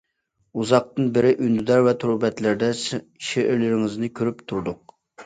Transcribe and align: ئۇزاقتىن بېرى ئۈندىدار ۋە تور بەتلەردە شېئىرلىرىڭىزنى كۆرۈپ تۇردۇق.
ئۇزاقتىن 0.61 1.11
بېرى 1.17 1.33
ئۈندىدار 1.43 1.83
ۋە 1.87 1.93
تور 2.03 2.13
بەتلەردە 2.23 2.71
شېئىرلىرىڭىزنى 2.79 4.11
كۆرۈپ 4.21 4.43
تۇردۇق. 4.53 4.97